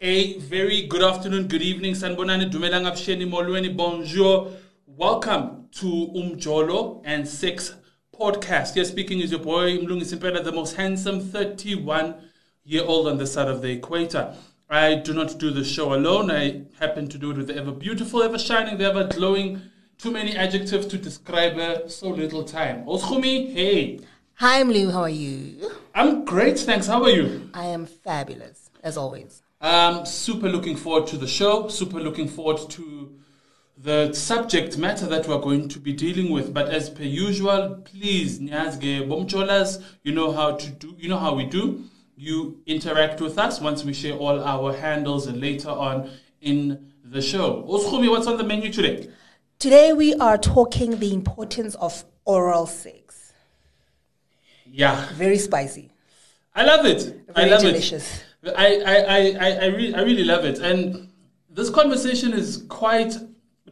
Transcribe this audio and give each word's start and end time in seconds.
A 0.00 0.38
very 0.38 0.86
good 0.86 1.02
afternoon, 1.02 1.48
good 1.48 1.62
evening, 1.62 1.94
Sanbonani, 1.94 2.50
Dumelang 2.50 2.84
Absheni, 2.84 3.28
Molweni, 3.28 3.76
bonjour. 3.76 4.52
Welcome 4.86 5.68
to 5.72 5.86
Umjolo 5.86 7.02
and 7.04 7.26
Sex 7.26 7.74
podcast. 8.14 8.74
Here 8.74 8.84
speaking 8.84 9.20
is 9.20 9.30
your 9.30 9.40
boy, 9.40 9.78
Mlungi 9.78 10.04
Simpela, 10.04 10.44
the 10.44 10.52
most 10.52 10.76
handsome 10.76 11.20
31 11.20 12.14
year 12.64 12.84
old 12.84 13.08
on 13.08 13.18
the 13.18 13.26
side 13.26 13.48
of 13.48 13.62
the 13.62 13.70
equator. 13.72 14.34
I 14.68 14.94
do 14.94 15.12
not 15.12 15.38
do 15.38 15.50
the 15.50 15.64
show 15.64 15.94
alone. 15.94 16.30
I 16.30 16.62
happen 16.78 17.08
to 17.08 17.18
do 17.18 17.30
it 17.30 17.36
with 17.36 17.48
the 17.48 17.56
ever 17.56 17.72
beautiful, 17.72 18.22
ever 18.22 18.38
shining, 18.38 18.78
the 18.78 18.84
ever 18.84 19.04
glowing. 19.04 19.60
Too 19.98 20.10
many 20.10 20.36
adjectives 20.36 20.86
to 20.86 20.98
describe 20.98 21.54
her, 21.54 21.88
so 21.88 22.08
little 22.08 22.44
time. 22.44 22.84
Oskumi, 22.84 23.52
hey. 23.52 24.00
Hi, 24.38 24.60
I'm 24.60 24.68
Mlu. 24.68 24.92
How 24.92 25.00
are 25.00 25.08
you? 25.08 25.72
I'm 25.94 26.26
great, 26.26 26.58
thanks. 26.58 26.86
How 26.86 27.02
are 27.02 27.08
you? 27.08 27.48
I 27.54 27.68
am 27.68 27.86
fabulous, 27.86 28.68
as 28.82 28.98
always. 28.98 29.42
Um, 29.62 30.04
super 30.04 30.50
looking 30.50 30.76
forward 30.76 31.06
to 31.06 31.16
the 31.16 31.26
show. 31.26 31.68
Super 31.68 32.00
looking 32.00 32.28
forward 32.28 32.58
to 32.72 33.16
the 33.78 34.12
subject 34.12 34.76
matter 34.76 35.06
that 35.06 35.26
we're 35.26 35.40
going 35.40 35.70
to 35.70 35.80
be 35.80 35.94
dealing 35.94 36.30
with. 36.30 36.52
But 36.52 36.68
as 36.68 36.90
per 36.90 37.04
usual, 37.04 37.80
please, 37.82 38.38
Nyazge 38.38 39.08
Bomcholas, 39.08 39.82
you 40.02 40.12
know 40.12 40.32
how 40.32 40.56
to 40.56 40.70
do. 40.70 40.94
You 40.98 41.08
know 41.08 41.18
how 41.18 41.34
we 41.34 41.46
do. 41.46 41.84
You 42.14 42.60
interact 42.66 43.22
with 43.22 43.38
us 43.38 43.62
once 43.62 43.84
we 43.84 43.94
share 43.94 44.18
all 44.18 44.44
our 44.44 44.76
handles 44.76 45.28
and 45.28 45.40
later 45.40 45.70
on 45.70 46.10
in 46.42 46.92
the 47.02 47.22
show. 47.22 47.64
Oskumi, 47.66 48.10
what's 48.10 48.26
on 48.26 48.36
the 48.36 48.44
menu 48.44 48.70
today? 48.70 49.08
Today 49.58 49.94
we 49.94 50.12
are 50.16 50.36
talking 50.36 50.98
the 50.98 51.14
importance 51.14 51.74
of 51.76 52.04
oral 52.26 52.66
sex. 52.66 53.05
Yeah, 54.76 55.08
Very 55.14 55.38
spicy. 55.38 55.90
I 56.54 56.64
love 56.64 56.84
it. 56.84 57.00
Very 57.34 57.48
I 57.48 57.50
love 57.50 57.62
delicious. 57.62 58.22
it. 58.42 58.52
I, 58.54 58.66
I, 58.84 58.94
I, 58.94 59.18
I, 59.40 59.50
I, 59.62 59.66
re- 59.68 59.94
I 59.94 60.02
really 60.02 60.24
love 60.24 60.44
it. 60.44 60.58
And 60.58 61.08
this 61.48 61.70
conversation 61.70 62.34
is 62.34 62.62
quite, 62.68 63.14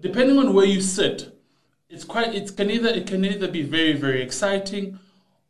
depending 0.00 0.38
on 0.38 0.54
where 0.54 0.64
you 0.64 0.80
sit, 0.80 1.38
it's 1.90 2.04
quite, 2.04 2.34
it 2.34 2.56
can 2.56 2.70
either, 2.70 2.88
it 2.88 3.06
can 3.06 3.22
either 3.22 3.48
be 3.48 3.60
very, 3.60 3.92
very 3.92 4.22
exciting 4.22 4.98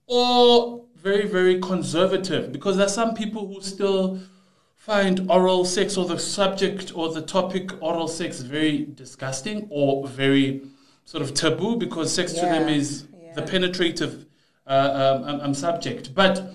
or 0.09 0.85
very, 0.97 1.29
very 1.29 1.61
conservative 1.61 2.51
because 2.51 2.77
there 2.77 2.87
are 2.87 2.97
some 3.01 3.15
people 3.15 3.47
who 3.47 3.61
still 3.61 4.19
find 4.75 5.31
oral 5.31 5.65
sex 5.65 5.97
or 5.97 6.05
the 6.05 6.19
subject 6.19 6.93
or 6.97 7.13
the 7.13 7.23
topic 7.23 7.71
oral 7.81 8.09
sex 8.09 8.41
very 8.41 8.87
disgusting 8.95 9.69
or 9.71 10.09
very 10.09 10.63
sort 11.05 11.23
of 11.23 11.33
taboo 11.33 11.77
because 11.77 12.13
sex 12.13 12.33
to 12.33 12.41
them 12.41 12.69
Yeah, 12.69 12.75
is 12.75 13.07
the 13.37 13.43
penetrative 13.43 14.27
uh, 14.67 15.21
um, 15.21 15.29
um, 15.29 15.41
um, 15.41 15.55
subject. 15.55 16.15
But 16.15 16.55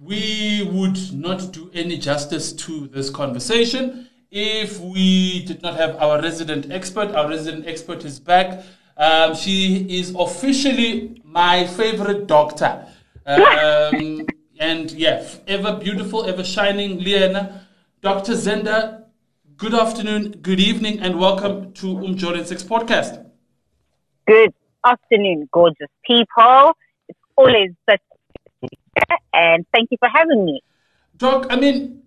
we 0.00 0.68
would 0.72 1.12
not 1.12 1.52
do 1.52 1.70
any 1.72 1.96
justice 1.96 2.52
to 2.52 2.88
this 2.88 3.10
conversation 3.10 4.08
if 4.30 4.80
we 4.80 5.44
did 5.44 5.62
not 5.62 5.74
have 5.74 5.96
our 5.96 6.20
resident 6.20 6.70
expert. 6.70 7.14
Our 7.14 7.28
resident 7.28 7.66
expert 7.66 8.04
is 8.04 8.18
back. 8.18 8.64
Um, 8.96 9.34
she 9.34 9.86
is 9.88 10.14
officially 10.18 11.22
my 11.24 11.66
favorite 11.66 12.26
doctor. 12.26 12.86
Um, 13.24 14.26
and 14.58 14.90
yeah, 14.90 15.24
ever 15.46 15.76
beautiful, 15.76 16.24
ever 16.24 16.42
shining, 16.42 16.98
Liana. 16.98 17.68
Dr. 18.02 18.32
Zenda, 18.32 19.04
good 19.56 19.74
afternoon, 19.74 20.38
good 20.42 20.60
evening, 20.60 21.00
and 21.00 21.18
welcome 21.18 21.72
to 21.74 22.04
Um 22.04 22.16
Jordan 22.16 22.44
6 22.44 22.62
podcast. 22.64 23.24
Good 24.26 24.52
afternoon, 24.84 25.48
gorgeous 25.52 25.90
people. 26.04 26.74
Always 27.38 27.70
such 27.88 28.00
and 29.32 29.64
thank 29.72 29.90
you 29.92 29.96
for 30.00 30.08
having 30.08 30.44
me. 30.44 30.60
Doc, 31.16 31.46
I 31.50 31.56
mean, 31.56 32.02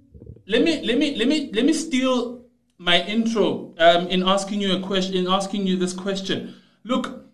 let 0.45 0.61
me 0.61 0.81
let 0.85 0.97
me 0.97 1.15
let 1.15 1.27
me 1.27 1.49
let 1.53 1.65
me 1.65 1.71
steal 1.71 2.43
my 2.77 3.01
intro 3.03 3.73
um, 3.77 4.08
in 4.08 4.23
asking 4.27 4.59
you 4.59 4.75
a 4.75 4.81
question. 4.81 5.15
In 5.15 5.27
asking 5.27 5.67
you 5.67 5.77
this 5.77 5.93
question, 5.93 6.55
look, 6.83 7.25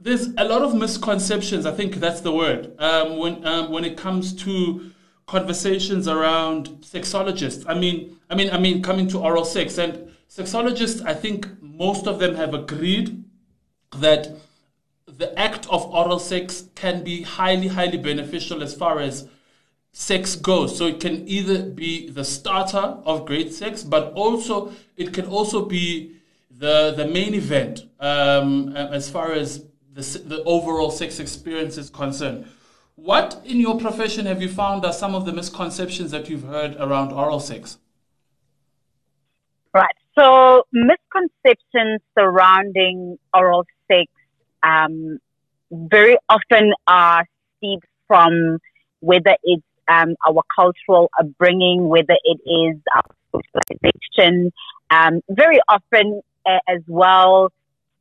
there's 0.00 0.28
a 0.36 0.44
lot 0.44 0.62
of 0.62 0.74
misconceptions. 0.74 1.64
I 1.64 1.72
think 1.72 1.96
that's 1.96 2.20
the 2.22 2.32
word 2.32 2.74
um, 2.80 3.18
when 3.18 3.46
um, 3.46 3.70
when 3.70 3.84
it 3.84 3.96
comes 3.96 4.34
to 4.44 4.90
conversations 5.26 6.08
around 6.08 6.68
sexologists. 6.80 7.64
I 7.68 7.74
mean, 7.74 8.18
I 8.30 8.34
mean, 8.34 8.50
I 8.50 8.58
mean, 8.58 8.82
coming 8.82 9.06
to 9.08 9.20
oral 9.20 9.44
sex 9.44 9.78
and 9.78 10.10
sexologists. 10.28 11.04
I 11.06 11.14
think 11.14 11.46
most 11.62 12.08
of 12.08 12.18
them 12.18 12.34
have 12.34 12.54
agreed 12.54 13.22
that 13.96 14.28
the 15.18 15.36
act 15.36 15.66
of 15.68 15.84
oral 15.92 16.20
sex 16.20 16.64
can 16.76 17.02
be 17.02 17.22
highly, 17.22 17.66
highly 17.66 17.98
beneficial 17.98 18.62
as 18.62 18.72
far 18.72 19.00
as 19.00 19.28
sex 19.92 20.36
goes. 20.36 20.78
So 20.78 20.86
it 20.86 21.00
can 21.00 21.28
either 21.28 21.64
be 21.64 22.08
the 22.08 22.24
starter 22.24 22.96
of 23.04 23.26
great 23.26 23.52
sex, 23.52 23.82
but 23.82 24.12
also 24.12 24.72
it 24.96 25.12
can 25.12 25.26
also 25.26 25.64
be 25.64 26.14
the 26.50 26.94
the 26.96 27.06
main 27.06 27.34
event 27.34 27.84
um, 28.00 28.74
as 28.76 29.10
far 29.10 29.32
as 29.32 29.64
the 29.92 30.02
the 30.24 30.42
overall 30.44 30.90
sex 30.90 31.18
experience 31.18 31.76
is 31.76 31.90
concerned. 31.90 32.46
What 32.94 33.40
in 33.44 33.58
your 33.60 33.78
profession 33.78 34.26
have 34.26 34.40
you 34.40 34.48
found 34.48 34.84
are 34.84 34.92
some 34.92 35.14
of 35.14 35.24
the 35.26 35.32
misconceptions 35.32 36.12
that 36.12 36.28
you've 36.28 36.44
heard 36.44 36.76
around 36.76 37.12
oral 37.12 37.40
sex? 37.40 37.78
Right. 39.72 39.94
So, 40.18 40.64
misconceptions 40.72 42.00
surrounding 42.16 43.18
oral 43.32 43.64
sex 43.86 44.10
um, 44.62 45.18
very 45.70 46.16
often 46.28 46.72
are 46.86 47.26
steeped 47.56 47.86
from 48.06 48.58
whether 49.00 49.36
it's 49.42 49.62
um, 49.88 50.16
our 50.26 50.42
cultural 50.54 51.10
upbringing, 51.18 51.88
whether 51.88 52.16
it 52.24 52.40
is 52.46 52.80
our 52.94 53.42
socialization, 53.62 54.52
um, 54.90 55.20
very 55.30 55.60
often 55.68 56.20
uh, 56.46 56.58
as 56.68 56.80
well 56.86 57.50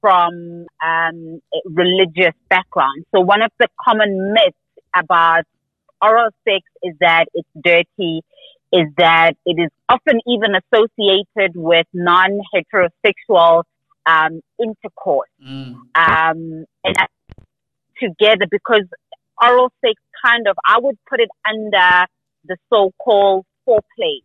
from 0.02 0.66
um, 0.86 1.42
religious 1.66 2.34
background. 2.50 3.06
So, 3.14 3.22
one 3.22 3.42
of 3.42 3.52
the 3.60 3.68
common 3.84 4.34
myths 4.34 4.58
about 4.96 5.44
oral 6.02 6.30
sex 6.48 6.62
is 6.84 6.94
that 7.00 7.26
it's 7.34 7.50
dirty, 7.62 8.22
is 8.72 8.88
that 8.98 9.34
it 9.46 9.60
is 9.60 9.70
often 9.90 10.20
even 10.28 10.54
associated 10.56 11.56
with 11.56 11.88
non-heterosexual 11.94 13.64
um, 14.08 14.42
intercourse. 14.60 15.30
Mm. 15.46 15.76
Um, 15.96 16.66
and 16.84 16.98
together 18.00 18.46
because 18.50 18.84
oral 19.42 19.72
sex 19.82 19.96
kind 20.24 20.48
of, 20.48 20.56
I 20.66 20.80
would 20.80 20.98
put 21.10 21.20
it 21.20 21.30
under 21.48 22.06
the 22.46 22.58
so-called 22.70 23.46
foreplay. 23.68 24.22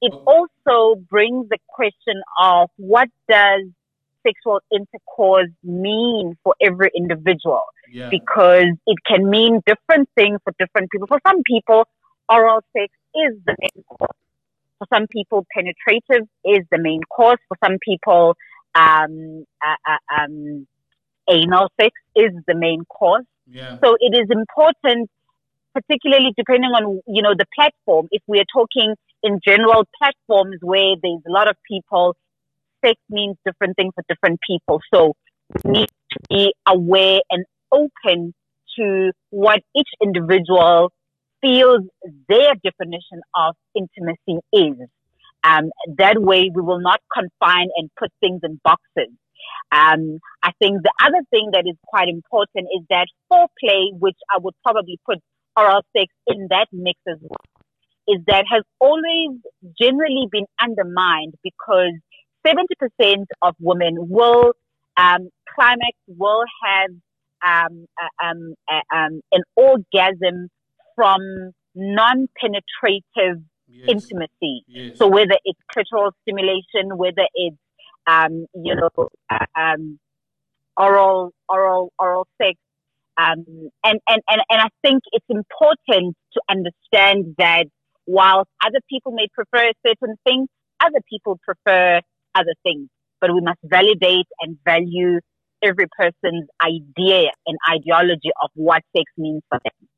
It 0.00 0.12
also 0.26 1.00
brings 1.10 1.48
the 1.48 1.58
question 1.68 2.22
of 2.40 2.70
what 2.76 3.08
does 3.28 3.62
sexual 4.24 4.60
intercourse 4.72 5.50
mean 5.62 6.36
for 6.42 6.54
every 6.60 6.90
individual? 6.96 7.62
Yeah. 7.90 8.10
because 8.10 8.76
it 8.86 8.98
can 9.06 9.30
mean 9.30 9.62
different 9.66 10.10
things 10.14 10.40
for 10.44 10.52
different 10.58 10.90
people. 10.90 11.06
For 11.06 11.20
some 11.26 11.42
people, 11.44 11.88
oral 12.28 12.60
sex 12.76 12.92
is 13.14 13.38
the 13.46 13.56
main 13.58 13.84
course. 13.84 14.16
For 14.78 14.86
some 14.92 15.06
people, 15.08 15.46
penetrative 15.56 16.28
is 16.44 16.66
the 16.70 16.78
main 16.78 17.00
course. 17.04 17.40
For 17.48 17.56
some 17.64 17.78
people, 17.82 18.36
um, 18.74 19.44
uh, 19.64 19.92
uh, 19.92 20.22
um, 20.22 20.66
anal 21.28 21.70
sex 21.80 21.92
is 22.14 22.32
the 22.46 22.54
main 22.54 22.84
cause. 22.88 23.24
Yeah. 23.46 23.78
So 23.82 23.96
it 24.00 24.16
is 24.16 24.28
important, 24.30 25.10
particularly 25.74 26.32
depending 26.36 26.70
on, 26.70 27.00
you 27.06 27.22
know, 27.22 27.34
the 27.36 27.46
platform. 27.54 28.08
If 28.10 28.22
we 28.26 28.40
are 28.40 28.46
talking 28.52 28.94
in 29.22 29.40
general 29.44 29.84
platforms 29.98 30.56
where 30.60 30.94
there's 31.02 31.22
a 31.26 31.30
lot 31.30 31.48
of 31.48 31.56
people, 31.68 32.16
sex 32.84 32.96
means 33.10 33.36
different 33.44 33.76
things 33.76 33.92
for 33.94 34.04
different 34.08 34.40
people. 34.46 34.80
So 34.92 35.14
we 35.64 35.70
need 35.70 35.88
to 36.12 36.18
be 36.28 36.54
aware 36.66 37.20
and 37.30 37.44
open 37.72 38.34
to 38.78 39.12
what 39.30 39.60
each 39.76 39.88
individual 40.02 40.92
feels 41.40 41.82
their 42.28 42.54
definition 42.62 43.20
of 43.34 43.54
intimacy 43.74 44.40
is. 44.52 44.88
Um, 45.44 45.70
that 45.98 46.20
way 46.20 46.50
we 46.52 46.62
will 46.62 46.80
not 46.80 47.00
confine 47.12 47.68
and 47.76 47.90
put 47.98 48.10
things 48.20 48.40
in 48.42 48.60
boxes. 48.64 49.12
Um, 49.70 50.18
I 50.42 50.52
think 50.58 50.82
the 50.82 50.92
other 51.00 51.22
thing 51.30 51.50
that 51.52 51.64
is 51.66 51.76
quite 51.86 52.08
important 52.08 52.68
is 52.76 52.84
that 52.90 53.06
foreplay, 53.30 53.92
which 53.98 54.16
I 54.34 54.38
would 54.38 54.54
probably 54.64 54.98
put 55.06 55.18
oral 55.56 55.82
sex 55.96 56.12
in 56.26 56.48
that 56.50 56.66
mix 56.72 56.98
as 57.08 57.18
well, 57.20 57.38
is 58.08 58.24
that 58.26 58.44
has 58.50 58.62
always 58.80 59.38
generally 59.80 60.26
been 60.30 60.46
undermined 60.60 61.34
because 61.42 61.92
70% 62.46 63.24
of 63.42 63.54
women 63.60 64.08
will 64.08 64.52
um, 64.96 65.28
climax, 65.54 65.96
will 66.06 66.44
have 66.64 66.90
um, 67.46 67.86
um, 68.22 68.54
um, 68.92 69.20
an 69.32 69.42
orgasm 69.56 70.48
from 70.96 71.52
non-penetrative 71.74 73.42
Yes. 73.68 73.88
intimacy. 73.88 74.64
Yes. 74.66 74.98
So 74.98 75.06
whether 75.08 75.36
it's 75.44 75.60
clitoral 75.74 76.12
stimulation, 76.22 76.96
whether 76.96 77.26
it's 77.34 77.56
um, 78.06 78.46
you 78.54 78.74
know 78.74 78.90
uh, 79.30 79.46
um, 79.56 79.98
oral 80.76 81.32
oral 81.48 81.92
oral 81.98 82.26
sex, 82.40 82.58
Um, 83.18 83.44
and, 83.82 83.98
and, 84.10 84.20
and, 84.30 84.40
and 84.48 84.60
I 84.60 84.68
think 84.82 85.02
it's 85.10 85.26
important 85.28 86.14
to 86.34 86.40
understand 86.48 87.34
that 87.38 87.66
while 88.04 88.46
other 88.64 88.80
people 88.88 89.12
may 89.12 89.26
prefer 89.34 89.72
certain 89.84 90.14
things, 90.24 90.48
other 90.80 91.00
people 91.10 91.34
prefer 91.42 92.00
other 92.34 92.54
things. 92.62 92.88
But 93.20 93.34
we 93.34 93.40
must 93.40 93.58
validate 93.64 94.28
and 94.40 94.56
value 94.64 95.18
every 95.62 95.88
person's 96.00 96.46
idea 96.62 97.30
and 97.46 97.56
ideology 97.68 98.30
of 98.42 98.50
what 98.54 98.82
sex 98.96 99.06
means 99.16 99.42
for 99.48 99.58
them. 99.64 99.88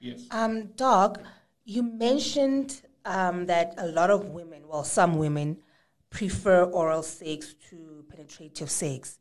Yes. 0.00 0.26
Um, 0.30 0.54
Doc, 0.74 1.20
you 1.66 1.82
mentioned 1.82 2.80
um, 3.04 3.46
that 3.46 3.74
a 3.78 3.86
lot 3.86 4.10
of 4.10 4.26
women, 4.26 4.62
well, 4.68 4.84
some 4.84 5.16
women, 5.16 5.58
prefer 6.10 6.64
oral 6.64 7.02
sex 7.02 7.54
to 7.70 8.04
penetrative 8.08 8.70
sex. 8.70 9.18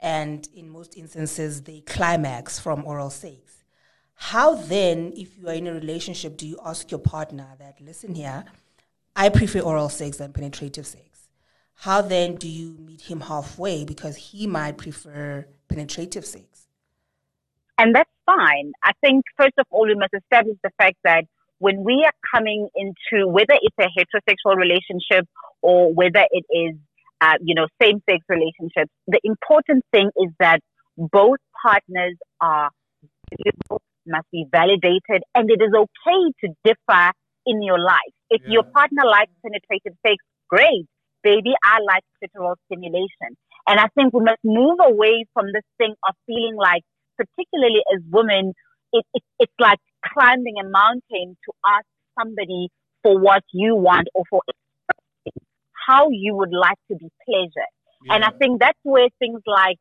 And 0.00 0.46
in 0.54 0.68
most 0.68 0.96
instances, 0.96 1.62
they 1.62 1.80
climax 1.80 2.58
from 2.58 2.84
oral 2.84 3.10
sex. 3.10 3.64
How 4.14 4.54
then, 4.54 5.12
if 5.16 5.38
you 5.38 5.48
are 5.48 5.54
in 5.54 5.66
a 5.66 5.72
relationship, 5.72 6.36
do 6.36 6.46
you 6.46 6.58
ask 6.64 6.90
your 6.90 7.00
partner 7.00 7.48
that, 7.58 7.80
listen 7.80 8.14
here, 8.14 8.44
I 9.14 9.28
prefer 9.28 9.60
oral 9.60 9.88
sex 9.88 10.18
than 10.18 10.32
penetrative 10.32 10.86
sex? 10.86 11.16
how 11.76 12.00
then 12.02 12.36
do 12.36 12.48
you 12.48 12.76
meet 12.78 13.02
him 13.02 13.20
halfway 13.20 13.84
because 13.84 14.16
he 14.16 14.46
might 14.46 14.78
prefer 14.78 15.46
penetrative 15.68 16.24
sex? 16.24 16.66
And 17.78 17.94
that's 17.94 18.10
fine. 18.24 18.72
I 18.82 18.92
think, 19.02 19.24
first 19.36 19.52
of 19.58 19.66
all, 19.70 19.86
we 19.86 19.94
must 19.94 20.14
establish 20.14 20.56
the 20.64 20.70
fact 20.78 20.96
that 21.04 21.26
when 21.58 21.84
we 21.84 22.04
are 22.04 22.12
coming 22.34 22.68
into 22.74 23.26
whether 23.28 23.54
it's 23.60 23.76
a 23.78 23.88
heterosexual 23.98 24.56
relationship 24.56 25.26
or 25.62 25.92
whether 25.92 26.24
it 26.30 26.44
is, 26.50 26.76
uh, 27.20 27.34
you 27.42 27.54
know, 27.54 27.66
same 27.80 28.02
sex 28.08 28.24
relationships, 28.28 28.90
the 29.06 29.20
important 29.24 29.84
thing 29.92 30.10
is 30.16 30.30
that 30.38 30.60
both 30.96 31.38
partners 31.62 32.16
are 32.40 32.70
must 34.06 34.26
be 34.30 34.46
validated 34.52 35.22
and 35.34 35.50
it 35.50 35.60
is 35.60 35.72
okay 35.74 36.32
to 36.40 36.48
differ 36.64 37.10
in 37.44 37.62
your 37.62 37.78
life. 37.78 38.14
If 38.30 38.42
yeah. 38.44 38.52
your 38.54 38.62
partner 38.62 39.02
likes 39.04 39.32
penetrative 39.42 39.98
sex, 40.06 40.16
great 40.48 40.86
baby, 41.22 41.54
I 41.64 41.78
like 41.86 42.04
clitoral 42.22 42.54
stimulation. 42.66 43.36
And 43.66 43.80
I 43.80 43.88
think 43.96 44.12
we 44.14 44.22
must 44.22 44.38
move 44.44 44.78
away 44.80 45.24
from 45.34 45.46
this 45.46 45.66
thing 45.78 45.94
of 46.08 46.14
feeling 46.26 46.56
like, 46.56 46.82
particularly 47.16 47.82
as 47.94 48.00
women, 48.10 48.52
it, 48.92 49.04
it, 49.12 49.22
it's 49.40 49.52
like 49.58 49.78
climbing 50.12 50.54
a 50.60 50.68
mountain 50.68 51.36
to 51.44 51.52
ask 51.66 51.86
somebody 52.18 52.68
for 53.02 53.18
what 53.18 53.42
you 53.52 53.76
want 53.76 54.08
or 54.14 54.24
for 54.30 54.40
how 55.86 56.08
you 56.10 56.34
would 56.34 56.52
like 56.52 56.78
to 56.90 56.96
be 56.96 57.08
pleasured. 57.24 57.52
Yeah. 58.04 58.14
And 58.14 58.24
I 58.24 58.30
think 58.38 58.60
that's 58.60 58.78
where 58.82 59.08
things 59.18 59.40
like 59.46 59.76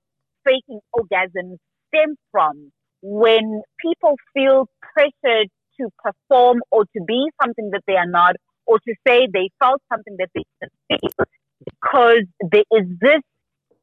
faking 0.46 0.80
orgasms 0.96 1.58
stem 1.88 2.16
from. 2.32 2.72
When 3.02 3.62
people 3.80 4.16
feel 4.34 4.68
pressured 4.94 5.50
to 5.80 5.90
perform 6.04 6.62
or 6.72 6.86
to 6.86 7.04
be 7.06 7.28
something 7.42 7.70
that 7.72 7.84
they 7.88 7.96
are 7.96 8.08
not, 8.08 8.36
or 8.66 8.80
to 8.80 8.96
say 9.08 9.28
they 9.32 9.50
felt 9.60 9.82
something 9.92 10.16
that 10.18 10.30
they 10.34 10.44
didn't 10.60 11.02
feel, 11.02 11.26
because 11.66 12.24
there 12.52 12.64
is 12.72 12.88
this 13.00 13.22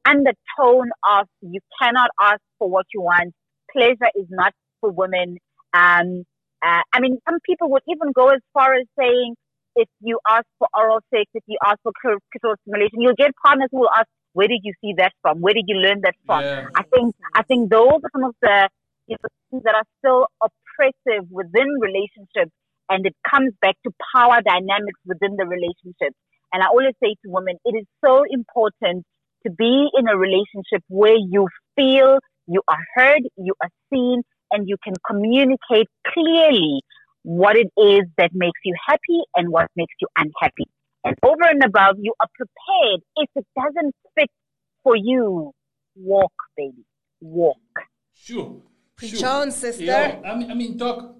undertone 0.04 0.90
of 1.08 1.28
you 1.40 1.60
cannot 1.80 2.10
ask 2.20 2.40
for 2.58 2.68
what 2.68 2.86
you 2.92 3.00
want. 3.00 3.32
Pleasure 3.72 4.10
is 4.16 4.26
not 4.28 4.52
for 4.80 4.90
women. 4.90 5.38
Um, 5.72 6.24
uh, 6.62 6.82
I 6.92 7.00
mean, 7.00 7.18
some 7.28 7.38
people 7.44 7.70
would 7.70 7.82
even 7.88 8.12
go 8.12 8.28
as 8.28 8.40
far 8.54 8.74
as 8.74 8.86
saying, 8.98 9.34
if 9.74 9.88
you 10.00 10.18
ask 10.28 10.44
for 10.58 10.68
oral 10.74 11.00
sex, 11.12 11.24
if 11.34 11.42
you 11.46 11.58
ask 11.64 11.78
for 11.82 11.92
clitoral 12.04 12.56
stimulation, 12.62 13.00
you'll 13.00 13.14
get 13.14 13.32
partners 13.44 13.68
who 13.72 13.80
will 13.80 13.90
ask, 13.96 14.06
where 14.34 14.48
did 14.48 14.60
you 14.62 14.72
see 14.80 14.94
that 14.98 15.12
from? 15.22 15.40
Where 15.40 15.54
did 15.54 15.64
you 15.66 15.76
learn 15.76 16.00
that 16.02 16.14
from? 16.26 16.42
Yeah. 16.42 16.66
I 16.74 16.82
think, 16.82 17.14
I 17.34 17.42
think 17.42 17.70
those 17.70 18.00
are 18.04 18.10
some 18.12 18.24
of 18.24 18.34
the 18.42 18.68
you 19.06 19.16
know, 19.16 19.28
things 19.50 19.62
that 19.64 19.74
are 19.74 19.84
still 19.98 20.26
oppressive 20.42 21.28
within 21.30 21.68
relationships. 21.80 22.52
And 22.88 23.06
it 23.06 23.14
comes 23.28 23.52
back 23.60 23.76
to 23.84 23.92
power 24.14 24.40
dynamics 24.42 25.00
within 25.06 25.36
the 25.36 25.46
relationship. 25.46 26.12
And 26.52 26.62
I 26.62 26.66
always 26.66 26.94
say 27.02 27.14
to 27.24 27.30
women, 27.30 27.56
it 27.64 27.74
is 27.74 27.86
so 28.04 28.24
important 28.28 29.04
to 29.44 29.50
be 29.50 29.88
in 29.96 30.08
a 30.08 30.16
relationship 30.16 30.84
where 30.88 31.16
you 31.16 31.48
feel 31.76 32.18
you 32.46 32.60
are 32.68 32.84
heard, 32.94 33.22
you 33.36 33.54
are 33.62 33.70
seen, 33.92 34.22
and 34.52 34.68
you 34.68 34.76
can 34.84 34.94
communicate 35.06 35.88
clearly 36.12 36.80
what 37.22 37.56
it 37.56 37.70
is 37.76 38.02
that 38.18 38.30
makes 38.34 38.60
you 38.64 38.74
happy 38.86 39.22
and 39.36 39.48
what 39.48 39.66
makes 39.76 39.94
you 40.00 40.08
unhappy. 40.16 40.66
And 41.04 41.16
over 41.24 41.44
and 41.48 41.62
above, 41.64 41.96
you 41.98 42.14
are 42.20 42.28
prepared. 42.36 43.00
If 43.16 43.28
it 43.34 43.46
doesn't 43.56 43.94
fit 44.16 44.30
for 44.84 44.96
you, 44.96 45.52
walk, 45.96 46.32
baby, 46.56 46.84
walk. 47.20 47.58
Sure. 48.14 48.62
Preach 48.96 49.18
sure. 49.18 49.28
on, 49.28 49.50
sister. 49.50 49.84
Yeah, 49.84 50.20
I 50.24 50.34
mean, 50.36 50.50
I 50.50 50.54
mean, 50.54 50.76
Doc, 50.76 51.16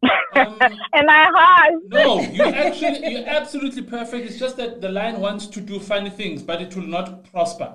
um, 0.36 0.46
Am 0.94 1.08
I 1.08 1.30
hard? 1.34 1.74
No, 1.88 2.20
you 2.20 2.44
actually 2.44 3.12
you're 3.12 3.26
absolutely 3.26 3.82
perfect. 3.82 4.26
It's 4.26 4.38
just 4.38 4.56
that 4.56 4.80
the 4.80 4.88
lion 4.88 5.20
wants 5.20 5.48
to 5.48 5.60
do 5.60 5.80
funny 5.80 6.10
things, 6.10 6.42
but 6.42 6.62
it 6.62 6.76
will 6.76 6.86
not 6.86 7.24
prosper. 7.32 7.74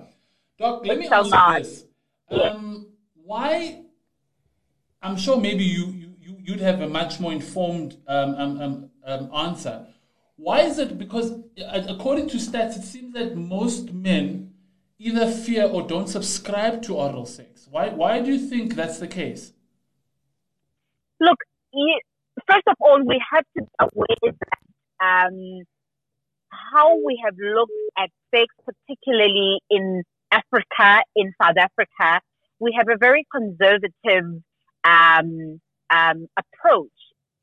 Doc, 0.57 0.85
let 0.85 0.97
me 0.97 1.09
ask 1.09 1.33
you 1.33 1.63
this: 1.63 1.85
um, 2.31 2.87
Why? 3.15 3.81
I'm 5.03 5.17
sure 5.17 5.39
maybe 5.39 5.65
you, 5.65 5.93
you 6.21 6.37
you'd 6.39 6.61
have 6.61 6.81
a 6.81 6.87
much 6.87 7.19
more 7.19 7.33
informed 7.33 7.97
um, 8.07 8.35
um, 8.35 8.61
um, 8.61 8.89
um 9.05 9.29
answer. 9.35 9.85
Why 10.37 10.61
is 10.61 10.79
it? 10.79 10.97
Because 10.97 11.31
uh, 11.31 11.83
according 11.87 12.29
to 12.29 12.37
stats, 12.37 12.77
it 12.77 12.83
seems 12.83 13.13
that 13.13 13.35
most 13.35 13.93
men 13.93 14.53
either 14.97 15.29
fear 15.29 15.65
or 15.65 15.85
don't 15.87 16.07
subscribe 16.07 16.81
to 16.83 16.95
oral 16.95 17.25
sex. 17.25 17.67
Why? 17.69 17.89
Why 17.89 18.21
do 18.21 18.31
you 18.31 18.49
think 18.49 18.75
that's 18.75 18.99
the 18.99 19.07
case? 19.07 19.51
Look, 21.19 21.39
first 22.49 22.67
of 22.67 22.75
all, 22.79 23.01
we 23.05 23.21
have 23.31 23.45
to 23.57 23.63
be 23.63 23.69
aware 23.79 24.33
that 24.41 25.27
um, 25.27 25.63
how 26.49 26.95
we 27.05 27.21
have 27.23 27.35
looked 27.37 27.71
at 27.97 28.09
sex, 28.33 28.47
particularly 28.65 29.59
in 29.69 30.03
Africa, 30.31 31.03
in 31.15 31.33
South 31.41 31.57
Africa, 31.57 32.21
we 32.59 32.73
have 32.77 32.87
a 32.89 32.97
very 32.97 33.25
conservative 33.31 34.41
um, 34.83 35.59
um, 35.93 36.27
approach. 36.37 36.89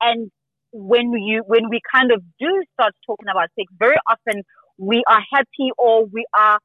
And 0.00 0.30
when 0.72 1.12
you 1.12 1.42
when 1.46 1.68
we 1.68 1.80
kind 1.92 2.12
of 2.12 2.22
do 2.38 2.62
start 2.74 2.94
talking 3.06 3.28
about 3.30 3.48
sex, 3.58 3.72
very 3.78 3.96
often 4.08 4.42
we 4.78 5.02
are 5.06 5.20
happy 5.32 5.70
or 5.76 6.06
we 6.06 6.24
are 6.38 6.58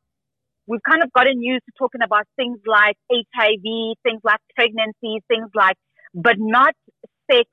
we've 0.67 0.83
kind 0.87 1.03
of 1.03 1.11
gotten 1.13 1.41
used 1.41 1.63
to 1.65 1.71
talking 1.77 2.01
about 2.03 2.25
things 2.35 2.59
like 2.65 2.97
HIV, 3.11 3.97
things 4.03 4.21
like 4.23 4.39
pregnancy, 4.55 5.21
things 5.27 5.49
like, 5.53 5.75
but 6.13 6.35
not 6.37 6.73
sex 7.29 7.49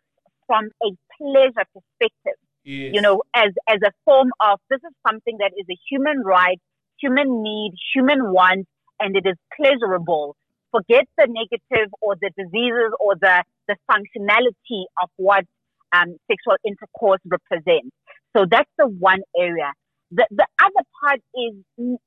from 0.47 0.67
a 0.83 0.91
pleasure 1.19 1.67
perspective. 1.75 2.39
Yes. 2.65 2.93
You 2.95 3.01
know, 3.01 3.23
as, 3.35 3.51
as 3.69 3.79
a 3.85 3.91
form 4.05 4.31
of 4.41 4.61
this 4.71 4.79
is 4.79 4.95
something 5.07 5.37
that 5.41 5.53
is 5.59 5.67
a 5.71 5.77
human 5.91 6.23
right, 6.25 6.61
human 7.01 7.43
need, 7.43 7.73
human 7.95 8.33
want, 8.33 8.67
and 9.01 9.17
it 9.17 9.27
is 9.27 9.37
pleasurable. 9.57 10.37
Forget 10.73 11.07
the 11.19 11.27
negative 11.29 11.93
or 12.01 12.17
the 12.21 12.31
diseases 12.37 12.93
or 12.99 13.15
the, 13.15 13.45
the 13.69 13.77
functionality 13.91 14.85
of 15.03 15.11
what 15.17 15.45
um, 15.93 16.17
sexual 16.31 16.57
intercourse 16.65 17.21
represents. 17.25 17.95
So 18.37 18.47
that's 18.51 18.71
the 18.79 18.89
one 18.89 19.21
area. 19.39 19.73
The, 20.11 20.27
the 20.31 20.47
other 20.61 20.85
part 21.01 21.21
is 21.35 21.99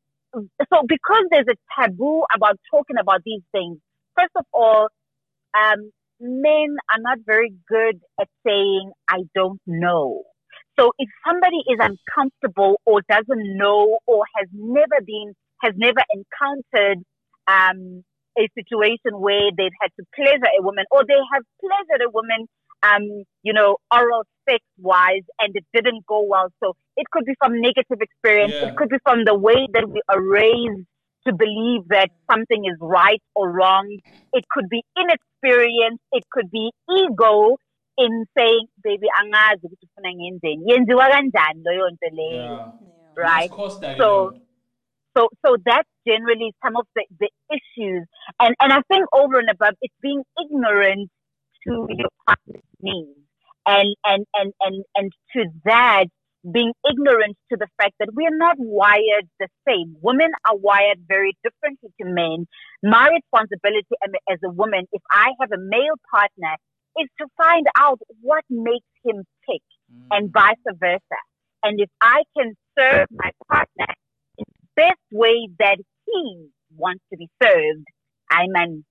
so 0.71 0.83
because 0.87 1.23
there's 1.31 1.45
a 1.49 1.55
taboo 1.79 2.23
about 2.35 2.59
talking 2.69 2.97
about 2.99 3.21
these 3.23 3.41
things, 3.51 3.77
first 4.17 4.31
of 4.35 4.45
all, 4.53 4.89
um, 5.57 5.91
men 6.19 6.75
are 6.93 6.99
not 6.99 7.19
very 7.25 7.53
good 7.67 7.99
at 8.19 8.27
saying, 8.45 8.91
I 9.07 9.23
don't 9.33 9.61
know. 9.65 10.23
So 10.77 10.91
if 10.99 11.09
somebody 11.25 11.57
is 11.69 11.79
uncomfortable 11.79 12.81
or 12.85 13.01
doesn't 13.09 13.57
know 13.57 13.99
or 14.05 14.23
has 14.35 14.47
never 14.51 14.99
been, 15.05 15.33
has 15.61 15.73
never 15.77 16.01
encountered, 16.13 17.03
um, 17.47 18.03
a 18.37 18.47
situation 18.55 19.19
where 19.19 19.51
they've 19.57 19.77
had 19.81 19.91
to 19.99 20.05
pleasure 20.15 20.51
a 20.59 20.61
woman 20.61 20.85
or 20.91 21.03
they 21.07 21.19
have 21.33 21.43
pleasured 21.59 22.01
a 22.05 22.09
woman, 22.09 22.47
um, 22.83 23.23
you 23.43 23.53
know, 23.53 23.77
oral 23.91 24.23
sex 24.47 24.63
wise 24.77 25.25
and 25.39 25.55
it 25.55 25.65
didn't 25.73 26.05
go 26.05 26.21
well. 26.21 26.49
So 26.63 26.75
it 26.97 27.05
could 27.11 27.25
be 27.25 27.35
from 27.39 27.61
negative 27.61 28.01
experience. 28.01 28.53
Yeah. 28.53 28.69
It 28.69 28.77
could 28.77 28.89
be 28.89 28.97
from 29.03 29.25
the 29.25 29.35
way 29.35 29.67
that 29.73 29.89
we 29.89 30.01
are 30.09 30.21
raised 30.21 30.85
to 31.27 31.33
believe 31.33 31.87
that 31.89 32.09
something 32.29 32.65
is 32.65 32.77
right 32.79 33.21
or 33.35 33.51
wrong. 33.51 33.87
It 34.33 34.45
could 34.51 34.69
be 34.69 34.83
inexperience. 34.97 35.99
It 36.11 36.23
could 36.31 36.51
be 36.51 36.71
ego 36.89 37.57
in 37.97 38.25
saying, 38.37 38.67
baby, 38.83 39.07
angazi 39.19 39.67
ukuthi 39.67 39.85
ufuna 39.85 40.13
ngenzeni. 40.13 40.71
Yenziwa 40.71 41.09
kanjani 41.09 41.63
leyo 41.63 41.89
nto 41.89 42.09
leyo. 42.11 42.73
Right? 43.15 43.49
So, 43.97 44.33
so, 45.17 45.29
so 45.45 45.57
that's 45.65 45.89
generally 46.07 46.53
some 46.63 46.75
of 46.75 46.85
the, 46.95 47.05
the 47.19 47.29
issues. 47.49 48.05
And, 48.39 48.55
and 48.59 48.73
I 48.73 48.81
think 48.87 49.05
over 49.13 49.39
and 49.39 49.49
above, 49.49 49.73
it's 49.81 49.93
being 50.01 50.23
ignorant 50.43 51.09
to 51.67 51.87
your 51.89 52.09
partner's 52.27 52.63
needs. 52.81 53.19
And, 53.65 53.95
and, 54.05 54.25
and, 54.35 54.53
and, 54.61 54.83
and 54.95 55.11
to 55.33 55.45
that, 55.65 56.05
being 56.53 56.73
ignorant 56.87 57.35
to 57.51 57.57
the 57.57 57.67
fact 57.81 57.93
that 57.99 58.09
we're 58.13 58.37
not 58.37 58.55
wired 58.59 59.27
the 59.39 59.47
same. 59.67 59.95
Women 60.01 60.29
are 60.47 60.55
wired 60.55 60.99
very 61.07 61.35
differently 61.43 61.89
to 61.99 62.05
men. 62.05 62.45
My 62.83 63.09
responsibility 63.09 63.95
as 64.29 64.37
a 64.45 64.49
woman, 64.49 64.85
if 64.91 65.01
I 65.11 65.29
have 65.41 65.51
a 65.51 65.57
male 65.57 65.97
partner, 66.11 66.55
is 66.99 67.09
to 67.19 67.27
find 67.35 67.65
out 67.77 67.99
what 68.21 68.43
makes 68.49 68.85
him 69.03 69.23
tick 69.49 69.61
mm. 69.91 70.07
and 70.11 70.31
vice 70.31 70.55
versa. 70.79 70.99
And 71.63 71.81
if 71.81 71.89
I 71.99 72.23
can 72.37 72.53
serve 72.77 73.07
my 73.11 73.31
partner 73.49 73.87
best 74.75 74.99
way 75.11 75.49
that 75.59 75.77
he 76.05 76.47
wants 76.75 77.03
to 77.11 77.17
be 77.17 77.29
served, 77.41 77.85
I'm 78.29 78.53
an 78.55 78.85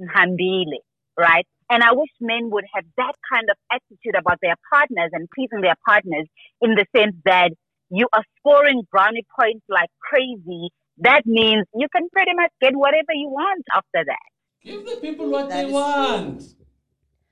hambile, 0.00 0.80
right? 1.18 1.46
And 1.70 1.82
I 1.82 1.92
wish 1.92 2.10
men 2.20 2.50
would 2.50 2.64
have 2.74 2.84
that 2.96 3.12
kind 3.32 3.48
of 3.50 3.56
attitude 3.70 4.16
about 4.18 4.38
their 4.42 4.56
partners 4.70 5.10
and 5.12 5.28
pleasing 5.34 5.62
their 5.62 5.76
partners 5.86 6.26
in 6.60 6.74
the 6.74 6.84
sense 6.94 7.16
that 7.24 7.50
you 7.90 8.06
are 8.12 8.24
scoring 8.38 8.82
brownie 8.90 9.26
points 9.38 9.64
like 9.68 9.88
crazy. 10.00 10.68
That 10.98 11.22
means 11.26 11.66
you 11.74 11.88
can 11.94 12.08
pretty 12.12 12.32
much 12.34 12.50
get 12.60 12.76
whatever 12.76 13.12
you 13.14 13.28
want 13.28 13.64
after 13.74 14.04
that. 14.04 14.28
Give 14.62 14.84
the 14.84 14.96
people 15.00 15.30
what 15.30 15.48
that 15.48 15.66
they 15.66 15.72
want. 15.72 16.40
True. 16.40 16.48